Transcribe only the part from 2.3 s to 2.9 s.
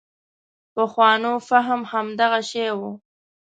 شی و.